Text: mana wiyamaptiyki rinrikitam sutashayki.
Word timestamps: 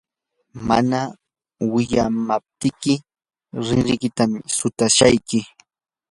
mana 0.67 0.99
wiyamaptiyki 1.73 2.93
rinrikitam 3.65 4.31
sutashayki. 4.57 5.39